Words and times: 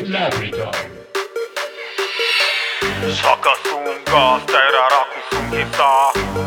labrador. 0.00 0.74
Zvakasunga 3.02 4.40
staira 4.42 4.84
rakusungisa 4.92 5.88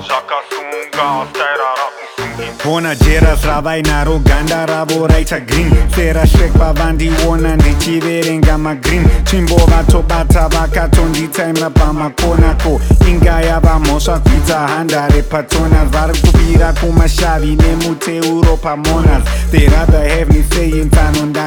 zvakasunga 0.07 1.27
staira 1.29 1.69
rakusungisa 1.79 2.63
vona 2.63 2.95
jeras 2.95 3.45
ravainaro 3.45 4.19
ganda 4.19 4.65
ravo 4.65 5.07
raita 5.07 5.39
green. 5.39 5.71
Serashekwa 5.95 6.73
vandiona 6.73 7.55
ndichiverenga 7.55 8.57
magreen. 8.57 9.07
Tsvimbo 9.23 9.55
vatobata 9.55 10.47
vakatonditaimira 10.49 11.69
pamakonako 11.69 12.81
inga 13.07 13.41
yava 13.41 13.79
mhosva 13.79 14.19
kuita 14.19 14.67
handare 14.67 15.21
patonas 15.21 15.89
vari 15.89 16.19
kubira 16.19 16.73
kumashavi 16.73 17.55
nemuteuro 17.55 18.57
pamonas 18.57 19.23
they 19.51 19.67
rather 19.67 20.09
have 20.09 20.29
me 20.29 20.43
saying 20.43 20.89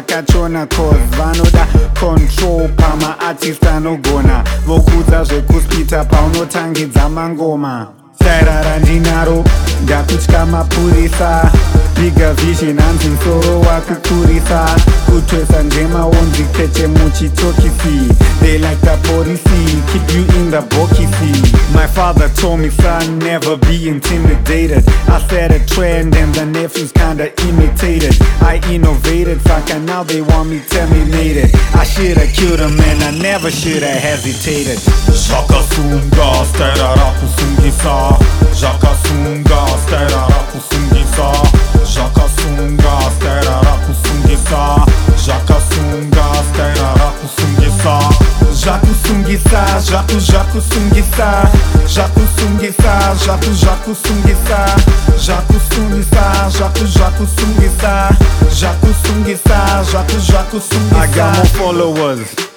tsano 0.03 0.49
ndakachona 0.49 0.67
cause 0.67 1.17
vanoda 1.17 1.67
control 2.01 2.69
pamaartist 2.77 3.65
anogona. 3.67 4.45
Vokudza 4.67 5.25
zvekuspita 5.25 6.05
paunotangidza 6.05 7.09
mangoma. 7.09 7.89
Sairara 8.19 8.79
ndinaro 8.79 9.45
ndakutya 9.83 10.47
mapurisa 10.47 11.51
biga 12.01 12.33
vision 12.35 12.79
hanzi 12.79 13.09
musoro 13.09 13.61
wakukurisa. 13.61 14.77
Kutwesa 15.07 15.63
njema 15.63 16.07
wonzi 16.07 16.43
keche 16.43 16.87
muchitokisi. 16.87 18.15
They 18.41 18.59
like 18.59 18.81
the 18.83 18.97
polisi 19.09 19.83
keep 19.93 20.11
you 20.15 20.41
in 20.41 20.51
the 20.51 20.61
bokisi 20.61 21.08
father 21.99 22.29
told 22.29 22.61
me 22.61 22.71
son 22.71 23.19
never 23.19 23.57
be 23.57 23.89
intimidated. 23.89 24.85
I 25.09 25.19
set 25.29 25.51
a 25.51 25.59
trend 25.67 26.15
and 26.15 26.33
the 26.33 26.47
nephews 26.47 26.93
kinda 26.93 27.27
imitated. 27.49 28.15
I 28.41 28.61
innovated 28.71 29.39
fucker 29.39 29.83
now 29.83 30.05
they 30.05 30.23
want 30.23 30.49
me 30.49 30.61
terminated. 30.71 31.51
I 31.75 31.83
shoulda 31.83 32.27
killed 32.39 32.61
him 32.61 32.79
and 32.89 33.03
i 33.03 33.11
never 33.29 33.51
shoulda 33.51 33.91
hesitated. 34.07 34.79
Shaka 35.25 35.61
sunga, 35.75 36.29
sterara 36.51 37.09
kusungisa 37.19 37.95
Shaka 38.61 38.93
sunga, 39.03 39.61
sterara 39.83 40.41
kusungisa 40.51 41.29
Shaka 41.93 42.27
sunga, 42.37 42.95
sterara 43.17 43.75
kusungisa 43.85 44.61
Shaka 45.25 45.58
Sungisa, 49.09 49.65
jaco 49.91 50.19
jaco 50.21 50.61
sungisa 50.61 51.51
Jaco 51.87 52.21
sungisa, 52.37 53.15
jaco 53.25 53.51
jaco 53.55 53.95
sungisa 53.95 54.77
Jaco 55.17 55.55
sungisa, 55.73 56.51
jaco 56.59 56.85
jaco 56.85 57.27
sungisa 57.27 58.11
Jaco 58.61 58.89
sungisa, 59.07 59.83
jaco 59.93 60.19
jaco 60.21 60.61
sungisa 60.61 60.95
I 60.95 61.07
got 61.15 61.35
more 61.37 61.47
followers 61.47 62.48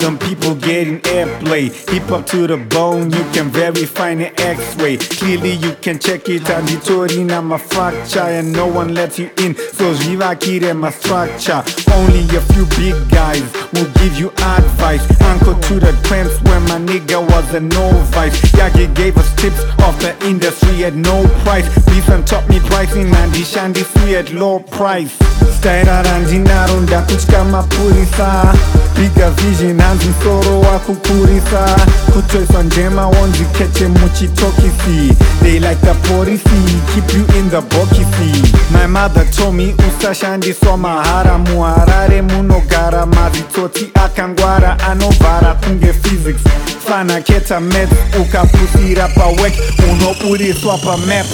them 0.00 0.18
people 0.18 0.54
getting 0.54 1.00
airplay. 1.00 1.70
Hip 1.90 2.02
hop 2.04 2.26
to 2.26 2.46
the 2.46 2.56
bone, 2.56 3.10
you 3.10 3.24
can 3.32 3.48
verify 3.50 4.14
the 4.14 4.28
x-ray. 4.40 4.96
Clearly 4.96 5.52
you 5.52 5.72
can 5.80 5.98
check 5.98 6.28
it 6.28 6.48
out, 6.50 6.64
Ditori 6.64 7.24
na 7.24 7.40
my 7.40 7.58
fracture 7.58 8.20
And 8.20 8.52
no 8.52 8.66
one 8.66 8.94
lets 8.94 9.18
you 9.18 9.30
in, 9.38 9.54
so 9.56 9.94
Jivakire 9.94 10.76
my 10.76 10.90
structure. 10.90 11.62
Only 11.92 12.24
a 12.36 12.40
few 12.52 12.66
big 12.76 12.96
guys 13.10 13.42
will 13.72 13.90
give 14.00 14.18
you 14.18 14.30
advice. 14.30 15.04
Uncle 15.22 15.54
to 15.54 15.80
the 15.80 15.92
trends 16.04 16.40
when 16.42 16.62
my 16.64 16.78
nigga 16.78 17.20
was 17.20 17.54
a 17.54 17.60
novice. 17.60 18.40
Yagi 18.52 18.94
gave 18.94 19.16
us 19.16 19.34
tips 19.36 19.62
off 19.80 19.98
the 20.00 20.14
industry 20.26 20.84
at 20.84 20.94
no 20.94 21.26
price. 21.44 21.66
Listen 21.88 22.24
taught 22.24 22.48
me 22.48 22.60
pricing 22.60 23.06
and 23.14 23.32
Shandi 23.32 23.84
free 23.84 24.16
at 24.16 24.32
low 24.32 24.60
price 24.60 25.16
stairara 25.58 26.18
ndinaro 26.18 26.80
ndakutya 26.80 27.44
mapurisa 27.44 28.54
biga 28.96 29.30
vision 29.30 29.80
hanzi 29.80 30.06
musoro 30.08 30.60
wakukurisa. 30.60 31.76
Kutwesa 32.12 32.62
njema 32.62 33.06
wonzi 33.06 33.44
keche 33.44 33.86
muchitokisi 33.88 35.14
they 35.42 35.58
like 35.60 35.76
the 35.86 35.94
polisi 36.08 36.80
keep 36.94 37.14
you 37.14 37.38
in 37.38 37.50
the 37.50 37.60
bokisi 37.60 38.52
my 38.72 38.86
mother 38.86 39.24
told 39.30 39.54
me 39.54 39.74
usashandiswa 39.98 40.76
mahara 40.76 41.38
muharare 41.38 42.22
munogara. 42.22 43.06
Mazitoti 43.06 43.90
akangwara 43.94 44.78
anovhara 44.80 45.54
kunge 45.54 45.92
physics. 45.92 46.40
Fana 46.88 47.20
keta 47.20 47.60
math 47.60 47.92
ukapusira 48.20 49.08
pawek 49.08 49.54
unoburiswa 49.92 50.78
pamap 50.78 51.26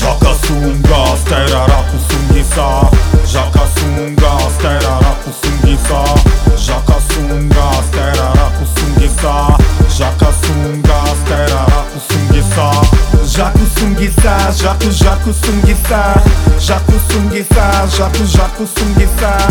Shaka 0.00 0.34
sunga, 0.46 1.16
sterara 1.26 1.82
Jaco 14.60 14.90
sungisa, 15.32 16.14
jaco 16.58 16.92
jaco 18.26 18.66
sungisa 18.66 19.48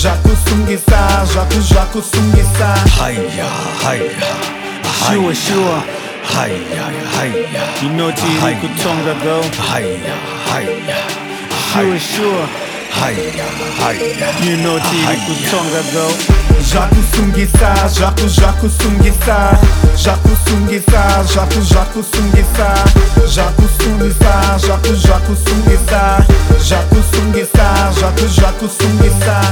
Jaco 0.00 0.30
sungisa, 0.44 1.26
jaco 1.34 1.60
jaco 1.60 2.02
sungisa 2.02 2.74
Haya, 2.98 3.46
haya 3.82 4.10
Sure, 4.82 5.34
sure. 5.34 5.82
Haya, 6.24 6.84
haya 7.14 7.82
You 7.82 7.88
know 7.90 8.10
Tiri 8.10 8.54
Kutonga 8.60 9.14
though 9.22 9.46
Haya, 9.70 10.14
haya 10.50 10.96
Sure, 11.72 11.98
sure 11.98 12.69
Haya, 13.00 13.32
haya 13.80 14.28
You 14.44 14.56
know 14.60 14.78
Tiri 14.78 15.16
Kutonga 15.24 15.82
though 15.92 16.14
Jaco 16.60 17.00
sungisa, 17.12 17.88
jaco 17.96 18.28
jaco 18.28 18.68
sungisa. 18.68 19.58
Jaco 19.96 20.34
sungisa, 20.44 21.24
jaco 21.32 21.60
jaco 21.64 22.02
sungisa. 22.04 22.68
Jaco 23.26 23.66
sungisa, 23.80 24.54
jaco 24.68 24.94
jaco 28.28 28.68
sungisa 28.68 29.50